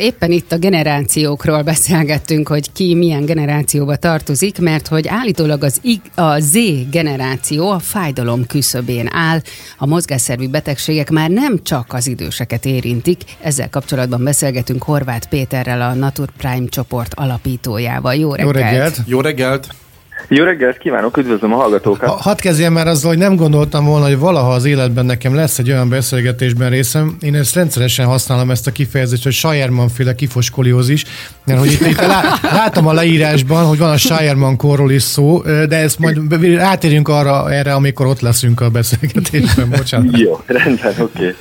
[0.00, 6.00] Éppen itt a generációkról beszélgettünk, hogy ki milyen generációba tartozik, mert hogy állítólag az I,
[6.14, 6.56] a Z
[6.90, 9.40] generáció a fájdalom küszöbén áll.
[9.78, 13.22] A mozgásszervi betegségek már nem csak az időseket érintik.
[13.40, 18.14] Ezzel kapcsolatban beszélgetünk Horváth Péterrel, a Natur Prime csoport alapítójával.
[18.14, 18.56] Jó reggelt!
[18.56, 19.00] Jó reggelt!
[19.06, 19.74] Jó reggelt!
[20.28, 22.08] Jó reggelt kívánok, üdvözlöm a hallgatókat!
[22.08, 25.58] Ha, hadd kezdjem már azzal, hogy nem gondoltam volna, hogy valaha az életben nekem lesz
[25.58, 27.16] egy olyan beszélgetésben részem.
[27.20, 31.04] Én ezt rendszeresen használom ezt a kifejezést, hogy Scheyerman féle kifoskoliózis,
[31.44, 35.42] mert hogy itt, itt lá, látom a leírásban, hogy van a Scheyerman korról is szó,
[35.42, 39.70] de ezt majd átérjünk arra erre, amikor ott leszünk a beszélgetésben.
[39.70, 40.18] Bocsánat.
[40.18, 41.02] Jó, rendben, oké.
[41.02, 41.34] Okay.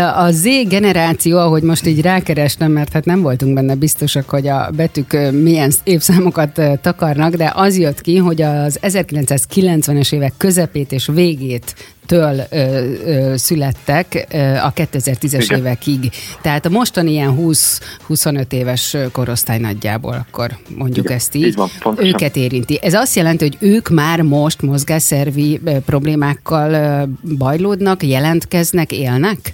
[0.00, 4.70] A Z generáció, ahogy most így rákerestem, mert hát nem voltunk benne biztosak, hogy a
[4.76, 11.74] betűk milyen évszámokat takarnak, de az jött ki, hogy az 1990-es évek közepét és végét
[12.06, 15.58] től ö, ö, születtek ö, a 2010-es Igen.
[15.58, 16.10] évekig.
[16.42, 21.68] Tehát a mostani ilyen 20-25 éves korosztály nagyjából, akkor mondjuk Igen, ezt így, így van,
[21.96, 22.78] őket érinti.
[22.82, 29.52] Ez azt jelenti, hogy ők már most mozgásszervi problémákkal bajlódnak, jelentkeznek, élnek?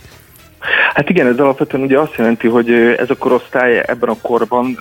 [0.98, 4.78] Hát igen, ez alapvetően ugye azt jelenti, hogy ez a korosztály ebben a korban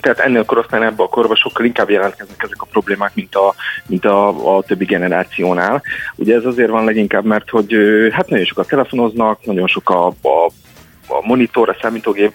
[0.00, 3.54] tehát ennél a korosztálynál ebben a korban sokkal inkább jelentkeznek ezek a problémák, mint a,
[3.86, 5.82] mint a, a többi generációnál.
[6.16, 7.74] Ugye ez azért van leginkább, mert hogy
[8.12, 10.50] hát nagyon sokat telefonoznak, nagyon sok a, a
[11.08, 12.32] a monitor, a számítógép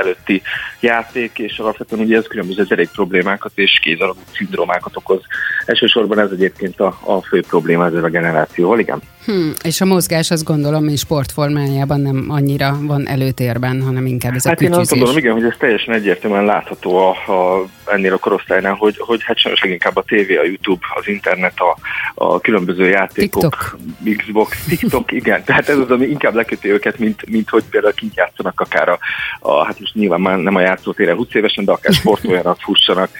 [0.00, 0.42] előtti
[0.80, 5.22] játék, és alapvetően ugye ez különböző derék problémákat és kézalagú szindrómákat okoz.
[5.66, 9.00] Elsősorban ez egyébként a, a fő probléma ezzel a generációval, igen.
[9.24, 14.44] Hmm, és a mozgás azt gondolom, hogy sportformájában nem annyira van előtérben, hanem inkább ez
[14.44, 14.76] hát a kütyüzés.
[14.76, 18.96] én azt gondolom, igen, hogy ez teljesen egyértelműen látható a, a, ennél a korosztálynál, hogy,
[18.98, 21.76] hogy hát sajnos leginkább a tévé, a YouTube, az internet, a,
[22.14, 23.78] a különböző játékok, TikTok.
[24.16, 25.44] Xbox, TikTok, igen.
[25.44, 28.98] Tehát ez az, ami inkább leköti őket, mint, mint hogy például kint játszanak akár a,
[29.40, 33.10] a, hát most nyilván már nem a játszótéren 20 évesen, de akár sportoljanak, fussanak,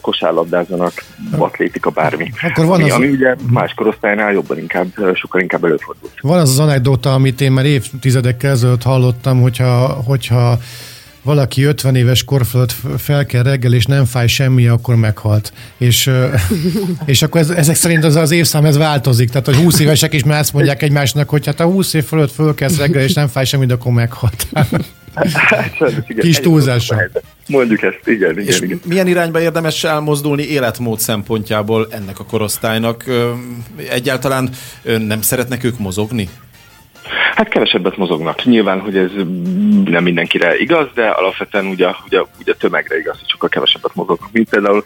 [0.00, 0.92] kosárlabdázanak,
[1.38, 2.32] atlétika, bármi.
[2.42, 2.96] Akkor van ami, az...
[2.96, 4.86] ami ugye más korosztálynál jobban inkább,
[5.34, 6.12] sokkal inkább előfordult.
[6.20, 10.58] Van az az anekdota, amit én már évtizedekkel ezelőtt hallottam, hogyha, hogyha
[11.22, 15.52] valaki 50 éves kor fölött fel kell reggel, és nem fáj semmi, akkor meghalt.
[15.78, 16.10] És,
[17.04, 19.28] és akkor ez, ezek szerint az, az évszám ez változik.
[19.28, 22.32] Tehát, hogy 20 évesek is már azt mondják egymásnak, hogy hát a 20 év fölött
[22.32, 24.46] fölkezd reggel, és nem fáj semmi, de akkor meghalt.
[25.14, 25.76] Hát,
[26.18, 26.96] Kis túlzása.
[27.46, 28.80] Mondjuk ezt, igen, igen, És igen.
[28.84, 33.04] milyen irányba érdemes elmozdulni életmód szempontjából ennek a korosztálynak?
[33.90, 34.50] Egyáltalán
[34.82, 36.28] nem szeretnek ők mozogni?
[37.34, 38.44] Hát kevesebbet mozognak.
[38.44, 39.10] Nyilván, hogy ez
[39.84, 44.28] nem mindenkire igaz, de alapvetően ugye, ugye, ugye tömegre igaz, hogy sokkal kevesebbet mozognak.
[44.32, 44.82] Mint például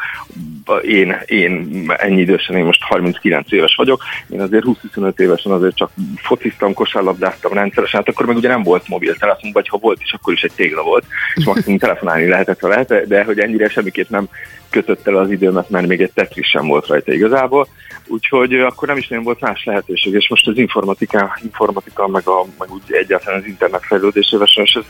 [0.82, 4.64] én, én ennyi idősen, én most 39 éves vagyok, én azért
[4.94, 9.68] 20-25 évesen azért csak fociztam, kosárlabdáztam rendszeresen, hát akkor meg ugye nem volt mobiltelefon, vagy
[9.68, 11.04] ha volt is, akkor is egy tégla volt,
[11.34, 14.28] és maximum telefonálni lehetett, ha lehet, de hogy ennyire semmiképp nem
[14.70, 17.68] kötött el az időmet, mert még egy Tetris sem volt rajta igazából,
[18.06, 22.37] úgyhogy akkor nem is nagyon volt más lehetőség, és most az informatika, informatika meg, a,
[22.58, 24.84] meg úgy egyáltalán az internet fejlődésével és ez,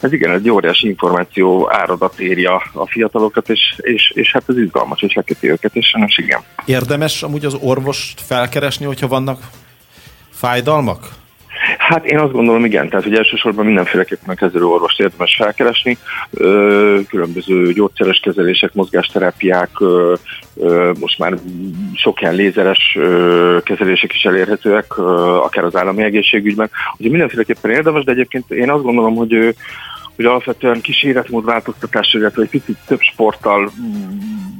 [0.00, 4.56] ez igen, egy óriási információ áradat éri a, a fiatalokat, és, és, és hát ez
[4.56, 6.40] izgalmas, és leköti őket, és sajnos igen.
[6.64, 9.40] Érdemes amúgy az orvost felkeresni, hogyha vannak
[10.30, 11.23] fájdalmak?
[11.88, 15.98] Hát én azt gondolom, igen, tehát hogy elsősorban mindenféleképpen kezelő orvost érdemes felkeresni.
[17.08, 19.70] Különböző gyógyszeres kezelések, mozgásterápiák,
[21.00, 21.34] most már
[21.94, 22.98] sok ilyen lézeres
[23.62, 26.70] kezelések is elérhetőek, akár az állami egészségügyben.
[26.98, 29.54] Ugye mindenféleképpen érdemes, de egyébként én azt gondolom, hogy
[30.16, 33.70] hogy alapvetően kis életmódváltoztatás, illetve egy picit több sporttal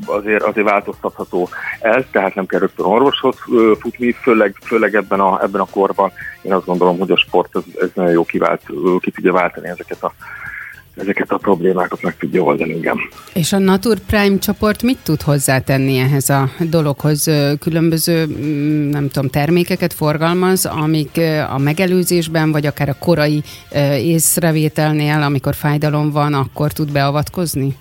[0.06, 1.48] azért, azért változtatható
[1.80, 3.36] ez, tehát nem kell rögtön orvoshoz
[3.80, 6.12] futni, főleg, főleg ebben, a, ebben a korban.
[6.42, 8.62] Én azt gondolom, hogy a sport ez, ez nagyon jó kivált,
[9.00, 10.12] ki tudja váltani ezeket a
[10.96, 12.98] ezeket a problémákat meg tudja oldani, igen.
[13.34, 17.30] És a Natur Prime csoport mit tud hozzátenni ehhez a dologhoz?
[17.58, 23.42] Különböző, mm, nem tudom, termékeket forgalmaz, amik a megelőzésben, vagy akár a korai
[23.98, 27.76] észrevételnél, amikor fájdalom van, akkor tud beavatkozni?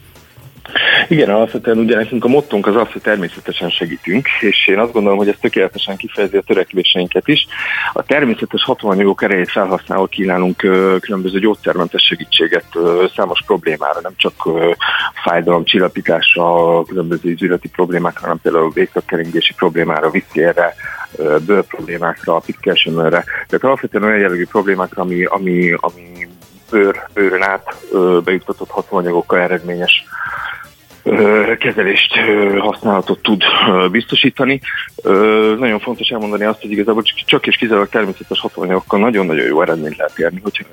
[1.13, 5.17] Igen, alapvetően ugye nekünk a mottunk az az, hogy természetesen segítünk, és én azt gondolom,
[5.17, 7.47] hogy ez tökéletesen kifejezi a törekvéseinket is.
[7.93, 10.57] A természetes hatóanyagok erejét felhasználva kínálunk
[10.99, 12.65] különböző gyógyszermentes segítséget
[13.15, 14.33] számos problémára, nem csak
[15.23, 20.75] fájdalom csillapításra, különböző izületi problémákra, hanem például végtagkeringési problémára, viszkérre,
[21.45, 23.23] bőr problémákra, pitkelsőmőre.
[23.47, 26.27] Tehát alapvetően olyan jellegű problémákra, ami, ami, ami
[26.69, 27.75] bőr, bőrön át
[28.23, 30.03] bejuttatott hatóanyagokkal eredményes
[31.59, 32.15] kezelést,
[32.57, 33.43] használatot tud
[33.91, 34.61] biztosítani.
[35.57, 40.19] Nagyon fontos elmondani azt, hogy igazából csak és kizárólag természetes hatóanyagokkal nagyon-nagyon jó eredményt lehet
[40.19, 40.65] érni, hogy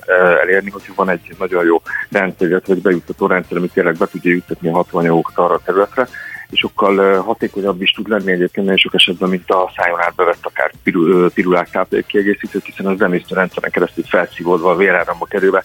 [0.42, 4.30] elérni, hogyha van egy nagyon jó rendszer, illetve egy bejuttató rendszer, ami tényleg be tudja
[4.30, 6.08] juttatni a hatóanyagokat arra a területre,
[6.50, 10.72] és sokkal hatékonyabb is tud lenni egyébként nagyon sok esetben, mint a szájon átbevett akár
[11.34, 15.62] pirulák táplálékkiegészítők, hiszen az emésztőrendszeren keresztül felszívódva a véráramba kerülve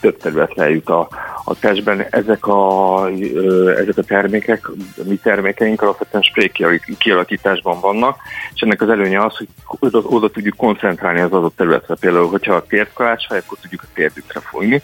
[0.00, 1.08] több területre eljut a,
[1.44, 2.06] a testben.
[2.10, 3.08] Ezek a,
[3.76, 4.70] ezek a termékek,
[5.04, 6.52] mi termékeink alapvetően spray
[6.98, 8.16] kialakításban vannak,
[8.54, 11.94] és ennek az előnye az, hogy oda, oda tudjuk koncentrálni az adott területre.
[12.00, 14.82] Például, hogyha a térkalács fáj, akkor tudjuk a térdükre fújni,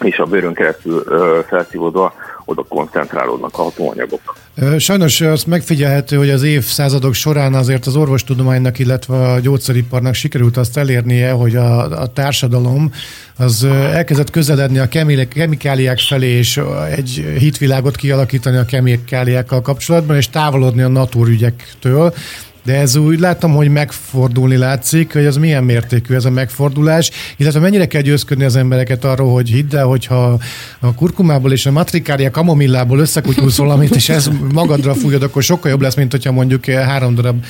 [0.00, 1.04] és a bőrön keresztül
[1.48, 2.14] felszívódva
[2.44, 4.36] oda koncentrálódnak a hatóanyagok.
[4.78, 10.76] Sajnos azt megfigyelhető, hogy az évszázadok során azért az orvostudománynak, illetve a gyógyszeriparnak sikerült azt
[10.76, 12.92] elérnie, hogy a, a társadalom
[13.36, 14.88] az elkezdett közeledni a
[15.28, 16.60] kemikáliák felé, és
[16.96, 22.14] egy hitvilágot kialakítani a kemikáliákkal kapcsolatban, és távolodni a natúrügyektől.
[22.62, 27.60] De ez úgy látom, hogy megfordulni látszik, hogy az milyen mértékű ez a megfordulás, illetve
[27.60, 30.38] mennyire kell győzködni az embereket arról, hogy hidd el, hogyha
[30.80, 35.80] a kurkumából és a matrikária kamomillából összekutyulsz valamit, és ez magadra fújod, akkor sokkal jobb
[35.80, 37.44] lesz, mint hogyha mondjuk három darab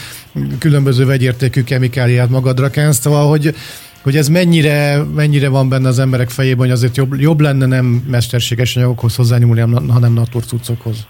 [0.58, 3.00] különböző vegyértékű kemikáliát magadra kensz.
[3.00, 3.54] Szóval, hogy
[4.02, 7.84] hogy ez mennyire, mennyire van benne az emberek fejében, hogy azért jobb, jobb lenne nem
[7.86, 11.06] mesterséges anyagokhoz hozzányúlni, hanem naturcucokhoz.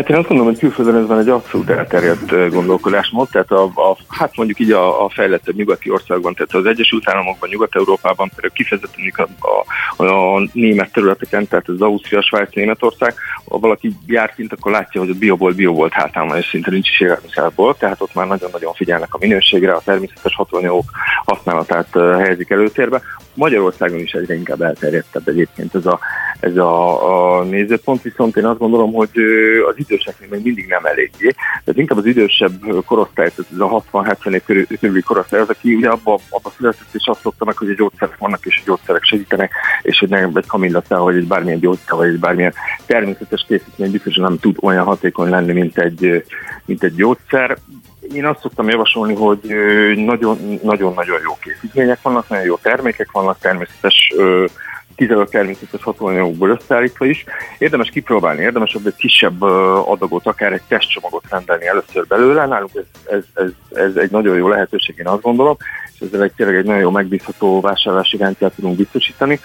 [0.00, 3.96] Hát én azt gondolom, hogy külföldön ez van egy abszolút elterjedt gondolkodásmód, tehát a, a,
[4.08, 9.28] hát mondjuk így a, a fejlettebb nyugati országban, tehát az Egyesült Államokban, Nyugat-Európában, például kifejezetten
[9.38, 13.14] a, a, a német területeken, tehát az Ausztria, Svájc, Németország,
[13.48, 16.88] ha valaki jár kint, akkor látja, hogy a biobolt biobolt hátán van, és szinte nincs
[16.88, 20.90] is élelmiszerból, tehát ott már nagyon-nagyon figyelnek a minőségre, a természetes hatóanyagok
[21.24, 23.00] használatát helyezik előtérbe.
[23.34, 25.98] Magyarországon is egyre inkább elterjedtebb egyébként ez a,
[26.40, 29.10] ez a, a nézőpont, viszont én azt gondolom, hogy
[29.68, 31.34] az időseknél még mindig nem eléggé.
[31.64, 32.52] Tehát inkább az idősebb
[32.86, 36.88] korosztály, tehát ez a 60-70 év körül, körüli korosztály, az, aki ugye abba, abba született,
[36.92, 39.52] és azt szokta meg, hogy a gyógyszerek vannak, és a gyógyszerek segítenek,
[39.82, 42.54] és hogy nem egy kamillatál, hogy egy bármilyen gyógyszer, vagy egy bármilyen
[42.86, 46.24] természetes készítmény biztosan nem tud olyan hatékony lenni, mint egy,
[46.64, 47.58] mint egy gyógyszer
[48.14, 49.54] én azt szoktam javasolni, hogy
[50.62, 54.12] nagyon-nagyon jó készítmények vannak, nagyon jó termékek vannak, természetes
[55.00, 57.24] kizárólag természetes hatóanyagokból összeállítva is.
[57.58, 59.42] Érdemes kipróbálni, érdemes egy kisebb
[59.86, 62.46] adagot, akár egy testcsomagot rendelni először belőle.
[62.46, 65.56] Nálunk ez, ez, ez, ez egy nagyon jó lehetőség, én azt gondolom,
[65.94, 69.40] és ezzel egy tényleg egy nagyon jó megbízható vásárlási rendszert tudunk biztosítani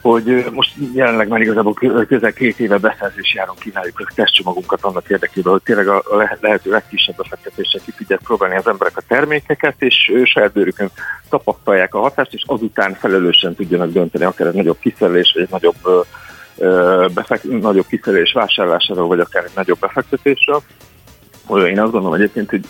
[0.00, 1.74] hogy most jelenleg már igazából
[2.08, 6.02] közel két éve beszerzési áron kínáljuk a testcsomagunkat annak érdekében, hogy tényleg a
[6.40, 10.90] lehető legkisebb befektetéssel ki tudják próbálni az emberek a termékeket, és saját bőrükön
[11.28, 16.06] tapasztalják a hatást, és azután felelősen tudjanak dönteni, akár egy nagyobb kiszerelés, vagy egy nagyobb,
[17.14, 20.62] befekt, nagyobb kiszerelés vásárlásáról, vagy akár egy nagyobb befektetésről.
[21.48, 22.64] Én azt gondolom egyébként, hogy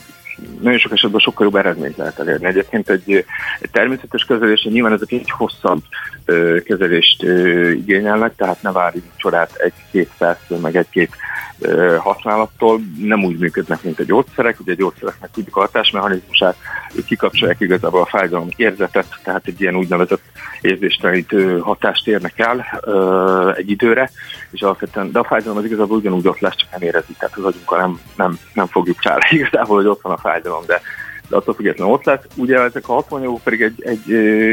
[0.60, 2.46] nagyon sok esetben sokkal jobb eredményt lehet elérni.
[2.46, 3.24] Egyébként egy,
[3.60, 5.82] egy természetes kezelés, nyilván ezek egy hosszabb
[6.24, 11.10] ö, kezelést ö, igényelnek, tehát ne várjunk csodát egy-két perctől, meg egy-két
[11.98, 12.80] használattól.
[12.98, 14.60] Nem úgy működnek, mint a gyógyszerek.
[14.60, 16.56] Ugye a gyógyszereknek tudjuk a hatásmechanizmusát,
[16.94, 20.22] ők kikapcsolják igazából a fájdalom érzetet, tehát egy ilyen úgynevezett
[20.60, 24.10] érzéstelenítő hatást érnek el ö, egy időre,
[24.50, 27.44] és alapvetően, de a fájdalom az igazából ugyanúgy ott lesz, csak nem érezi, tehát az
[27.44, 30.80] agyunkkal nem, nem, nem fogjuk csára igazából, hogy ott van a fájdalom, de,
[31.28, 32.24] de attól függetlenül ott lesz.
[32.36, 34.06] Ugye ezek a hatóanyagok pedig egy, egy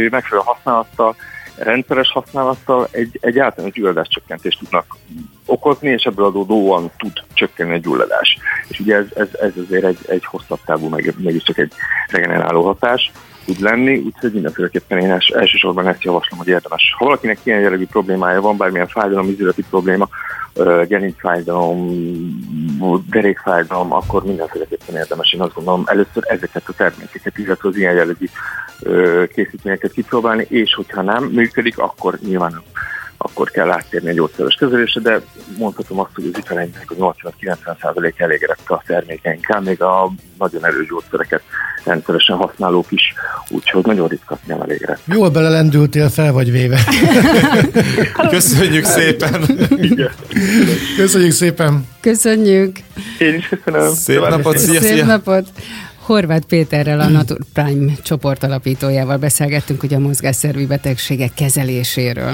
[0.10, 1.16] megfelelő használattal,
[1.58, 4.98] rendszeres használattal egy, egy általános gyulladáscsökkentést tudnak
[5.46, 8.38] okozni, és ebből adódóan tud csökkenni a gyulladás.
[8.68, 11.72] És ugye ez, ez, ez azért egy, egy hosszabb távú, meg, mégiscsak egy
[12.10, 13.12] regeneráló hatás
[13.46, 16.94] tud lenni, úgyhogy mindenféleképpen én els, elsősorban ezt javaslom, hogy érdemes.
[16.98, 20.10] Ha valakinek ilyen jellegű problémája van, bármilyen fájdalom, izületi probléma,
[20.88, 21.98] gerincfájdalom,
[23.10, 25.34] derékfájdalom, akkor mindenféleképpen érdemes.
[25.34, 28.26] Én azt gondolom először ezeket a termékeket, illetve az ilyen jellegű
[29.34, 32.62] készítményeket kipróbálni, és hogyha nem működik, akkor nyilván
[33.18, 35.22] akkor kell áttérni egy gyógyszeres kezelésre, de
[35.58, 41.42] mondhatom azt, hogy az ügyfeleinknek az 80-90% elégedett a termékeinkkel, még a nagyon erős gyógyszereket
[41.84, 43.14] rendszeresen használók is,
[43.50, 45.00] úgyhogy nagyon ritka nem elégedett.
[45.06, 46.80] Jól belelendültél, fel vagy véve.
[48.30, 49.46] Köszönjük szépen!
[50.98, 51.88] Köszönjük szépen!
[52.02, 52.78] Köszönjük!
[53.20, 53.94] Én is köszönöm!
[53.94, 54.58] Szép napot!
[54.58, 55.48] Szia, Szép napot!
[56.08, 62.34] Horváth Péterrel, a Natur Prime csoport alapítójával beszélgettünk ugye a mozgásszervi betegségek kezeléséről.